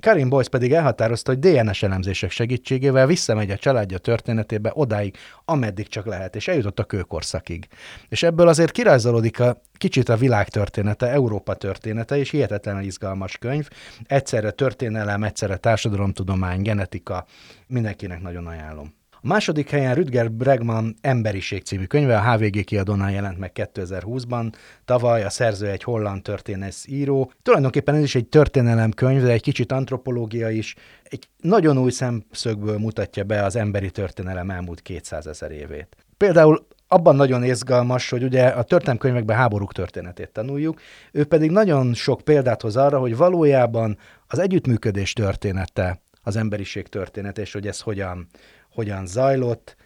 [0.00, 6.06] Karin Boyce pedig elhatározta, hogy DNS elemzések segítségével visszamegy a családja történetébe odáig, ameddig csak
[6.06, 7.68] lehet, és eljutott a kőkorszakig.
[8.08, 13.68] És ebből azért kirajzolódik a kicsit a világ története, Európa története, és hihetetlenül izgalmas könyv.
[14.06, 17.26] Egyszerre történelem, egyszerre társadalomtudomány, genetika,
[17.66, 18.94] mindenkinek nagyon ajánlom.
[19.22, 24.52] A második helyen Rüdger Bregman Emberiség című könyve, a HVG kiadónál jelent meg 2020-ban.
[24.84, 27.32] Tavaly a szerző egy holland történész író.
[27.42, 30.74] Tulajdonképpen ez is egy történelemkönyv, de egy kicsit antropológia is.
[31.02, 35.96] Egy nagyon új szemszögből mutatja be az emberi történelem elmúlt 200 ezer évét.
[36.16, 40.80] Például abban nagyon izgalmas, hogy ugye a történelmkönyvekben háborúk történetét tanuljuk,
[41.12, 47.40] ő pedig nagyon sok példát hoz arra, hogy valójában az együttműködés története, az emberiség története,
[47.40, 48.28] és hogy ez hogyan,
[48.76, 49.76] hogyan zajlott.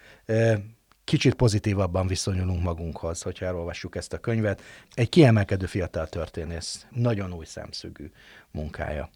[1.04, 4.62] Kicsit pozitívabban viszonyulunk magunkhoz, hogyha elolvassuk ezt a könyvet.
[4.94, 8.10] Egy kiemelkedő fiatal történész, nagyon új szemszögű
[8.50, 9.10] munkája.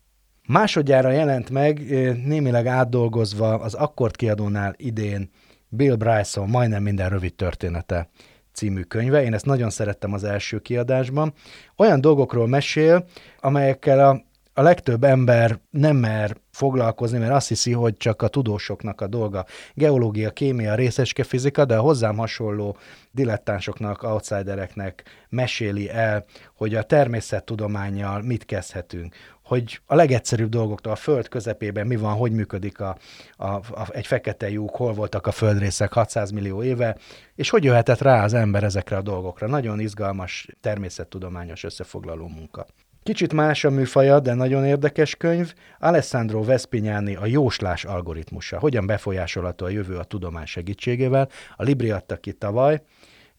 [0.46, 1.78] Másodjára jelent meg,
[2.24, 5.30] némileg átdolgozva az Akkord kiadónál idén
[5.68, 8.08] Bill Bryson majdnem minden rövid története
[8.52, 9.22] című könyve.
[9.22, 11.32] Én ezt nagyon szerettem az első kiadásban.
[11.76, 13.06] Olyan dolgokról mesél,
[13.40, 14.24] amelyekkel a
[14.56, 19.44] a legtöbb ember nem mer foglalkozni, mert azt hiszi, hogy csak a tudósoknak a dolga.
[19.74, 22.76] Geológia, kémia, részeske fizika, de a hozzám hasonló
[23.10, 29.14] dilettánsoknak, outsidereknek meséli el, hogy a természettudományjal mit kezdhetünk,
[29.44, 32.96] hogy a legegyszerűbb dolgoktól a föld közepében mi van, hogy működik a,
[33.36, 36.96] a, a, egy fekete lyuk, hol voltak a földrészek 600 millió éve,
[37.34, 39.46] és hogy jöhetett rá az ember ezekre a dolgokra.
[39.46, 42.66] Nagyon izgalmas természettudományos összefoglaló munka.
[43.04, 45.54] Kicsit más a műfaja, de nagyon érdekes könyv.
[45.78, 48.58] Alessandro Vespignani a jóslás algoritmusa.
[48.58, 51.28] Hogyan befolyásolható a jövő a tudomány segítségével.
[51.56, 52.82] A Libri adta ki tavaly.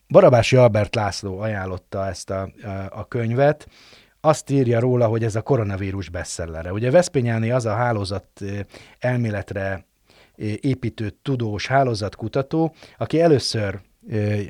[0.08, 2.50] Barabási Albert László ajánlotta ezt a,
[2.90, 3.68] a, könyvet.
[4.22, 6.72] Azt írja róla, hogy ez a koronavírus bestsellere.
[6.72, 8.28] Ugye Vespignani az a hálózat
[9.00, 9.86] elméletre
[10.60, 13.80] építő tudós hálózatkutató, aki először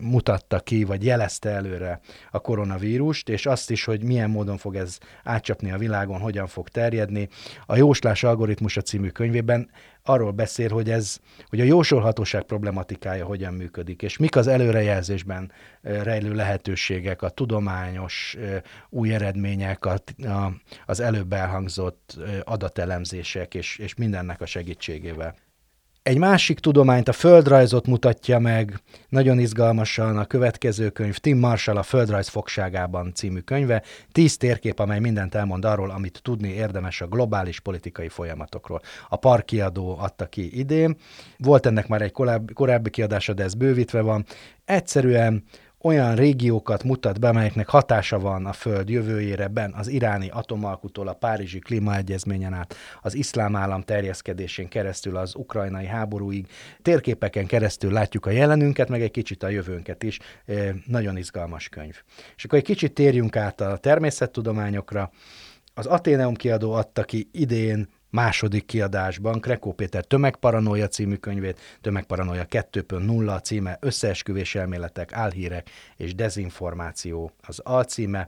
[0.02, 2.00] mutatta ki, vagy jelezte előre
[2.32, 6.70] a koronavírust, és azt is, hogy milyen módon fog ez átcsapni a világon, hogyan fog
[6.70, 7.28] terjedni.
[7.66, 9.70] A jóslás algoritmusa című könyvében
[10.04, 11.18] arról beszél, hogy ez,
[11.50, 18.38] hogy a jósolhatóság problematikája hogyan működik, és mik az előrejelzésben rejlő lehetőségek, a tudományos
[18.90, 20.02] új eredmények, a,
[20.86, 25.36] az előbb elhangzott adatelemzések, és, és mindennek a segítségével.
[26.06, 31.84] Egy másik tudományt, a földrajzot mutatja meg nagyon izgalmasan a következő könyv, Tim Marshall a
[31.84, 37.60] Földrajz fogságában című könyve, tíz térkép, amely mindent elmond arról, amit tudni érdemes a globális
[37.60, 38.82] politikai folyamatokról.
[39.10, 40.96] A parkiadó adta ki idén,
[41.38, 44.26] volt ennek már egy korábbi, korábbi kiadása, de ez bővítve van.
[44.66, 45.44] Egyszerűen
[45.86, 51.14] olyan régiókat mutat be, amelyeknek hatása van a Föld jövőjére, ben az iráni atomalkutól a
[51.14, 56.48] Párizsi klímaegyezményen át, az iszlám állam terjeszkedésén keresztül az ukrajnai háborúig,
[56.82, 60.20] térképeken keresztül látjuk a jelenünket, meg egy kicsit a jövőnket is.
[60.86, 61.96] Nagyon izgalmas könyv.
[62.36, 65.12] És akkor egy kicsit térjünk át a természettudományokra.
[65.74, 73.44] Az Ateneum kiadó adta ki idén második kiadásban Krekó Péter Tömegparanója című könyvét, Tömegparanója 2.0
[73.44, 78.28] címe, Összeesküvés elméletek, álhírek és dezinformáció az alcíme.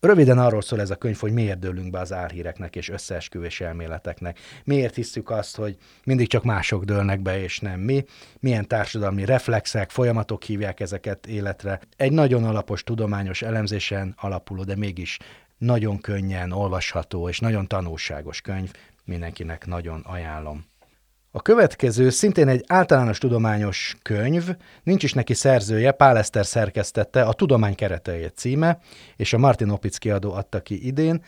[0.00, 4.38] Röviden arról szól ez a könyv, hogy miért dőlünk be az álhíreknek és összeesküvés elméleteknek.
[4.64, 8.04] Miért hiszük azt, hogy mindig csak mások dőlnek be, és nem mi.
[8.40, 11.80] Milyen társadalmi reflexek, folyamatok hívják ezeket életre.
[11.96, 15.18] Egy nagyon alapos tudományos elemzésen alapuló, de mégis
[15.58, 18.70] nagyon könnyen olvasható és nagyon tanulságos könyv
[19.04, 20.64] mindenkinek nagyon ajánlom.
[21.30, 27.32] A következő szintén egy általános tudományos könyv, nincs is neki szerzője, Pál Eszter szerkesztette, a
[27.32, 28.78] Tudomány keretei címe,
[29.16, 31.22] és a Martin Opitz kiadó adta ki idén.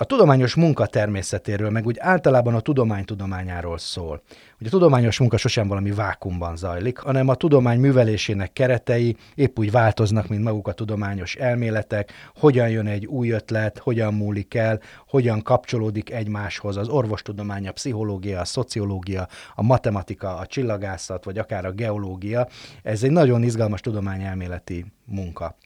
[0.00, 4.22] A tudományos munka természetéről, meg úgy általában a tudomány tudományáról szól.
[4.60, 9.70] Ugye a tudományos munka sosem valami vákumban zajlik, hanem a tudomány művelésének keretei épp úgy
[9.70, 15.42] változnak, mint maguk a tudományos elméletek, hogyan jön egy új ötlet, hogyan múlik el, hogyan
[15.42, 21.72] kapcsolódik egymáshoz az orvostudomány, a pszichológia, a szociológia, a matematika, a csillagászat, vagy akár a
[21.72, 22.48] geológia.
[22.82, 25.56] Ez egy nagyon izgalmas tudományelméleti munka.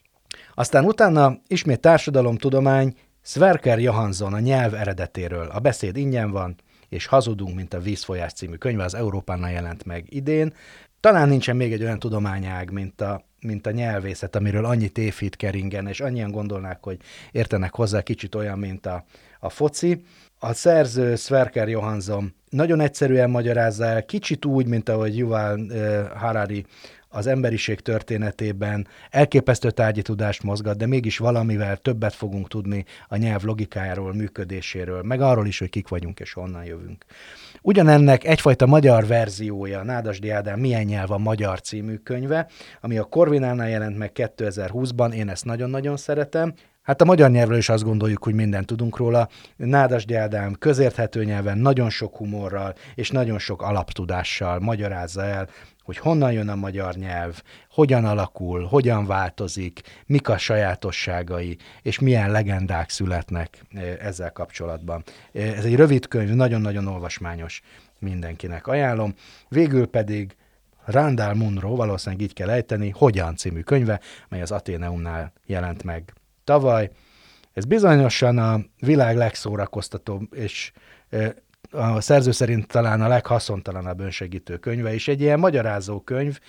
[0.53, 2.95] Aztán utána ismét társadalomtudomány,
[3.27, 5.47] Sverker Johansson a nyelv eredetéről.
[5.47, 6.55] A beszéd ingyen van,
[6.89, 10.53] és Hazudunk, mint a Vízfolyás című könyve, az Európánál jelent meg idén.
[10.99, 15.87] Talán nincsen még egy olyan tudományág, mint a, mint a nyelvészet, amiről annyi tévhit keringen,
[15.87, 16.97] és annyian gondolnák, hogy
[17.31, 19.05] értenek hozzá kicsit olyan, mint a,
[19.39, 20.03] a foci.
[20.39, 26.65] A szerző Sverker Johansson nagyon egyszerűen magyarázza el, kicsit úgy, mint ahogy Yuval uh, Harari
[27.15, 33.43] az emberiség történetében elképesztő tárgyi tudást mozgat, de mégis valamivel többet fogunk tudni a nyelv
[33.43, 37.05] logikájáról, működéséről, meg arról is, hogy kik vagyunk és honnan jövünk.
[37.61, 42.47] Ugyanennek egyfajta magyar verziója, Nádasdi Ádám Milyen nyelv a magyar című könyve,
[42.81, 46.53] ami a Korvinánál jelent meg 2020-ban, én ezt nagyon-nagyon szeretem,
[46.85, 49.27] Hát a magyar nyelvről is azt gondoljuk, hogy mindent tudunk róla.
[49.55, 55.49] Nádas Ádám közérthető nyelven, nagyon sok humorral és nagyon sok alaptudással magyarázza el,
[55.85, 62.31] hogy honnan jön a magyar nyelv, hogyan alakul, hogyan változik, mik a sajátosságai, és milyen
[62.31, 63.65] legendák születnek
[63.99, 65.03] ezzel kapcsolatban.
[65.33, 67.61] Ez egy rövid könyv, nagyon-nagyon olvasmányos,
[67.99, 69.13] mindenkinek ajánlom.
[69.49, 70.35] Végül pedig
[70.85, 76.13] Randall Munro, valószínűleg így kell ejteni, Hogyan című könyve, mely az Ateneumnál jelent meg
[76.43, 76.89] tavaly.
[77.53, 80.71] Ez bizonyosan a világ legszórakoztatóbb és
[81.75, 86.39] a szerző szerint talán a leghaszontalanabb önsegítő könyve, és egy ilyen magyarázó könyv,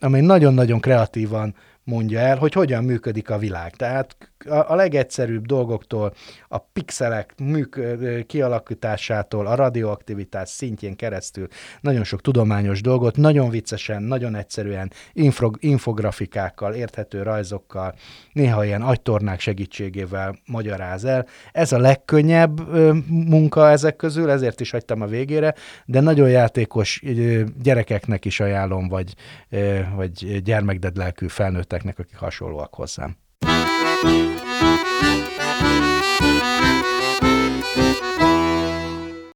[0.00, 1.54] amely nagyon-nagyon kreatívan
[1.84, 3.76] mondja el, hogy hogyan működik a világ.
[3.76, 4.16] Tehát
[4.46, 6.14] a, a legegyszerűbb dolgoktól,
[6.48, 7.80] a pixelek műk,
[8.26, 11.48] kialakításától, a radioaktivitás szintjén keresztül
[11.80, 17.94] nagyon sok tudományos dolgot, nagyon viccesen, nagyon egyszerűen, infro, infografikákkal, érthető rajzokkal,
[18.32, 21.26] néha ilyen agytornák segítségével magyaráz el.
[21.52, 22.74] Ez a legkönnyebb
[23.08, 25.54] munka ezek közül, ezért is hagytam a végére,
[25.84, 27.02] de nagyon játékos
[27.62, 29.14] gyerekeknek is ajánlom, vagy,
[29.94, 31.26] vagy gyermekdedlelkű
[31.74, 33.16] felnőtteknek, akik hasonlóak hozzám.